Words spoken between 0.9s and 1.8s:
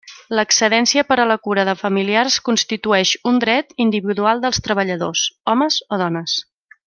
per a la cura de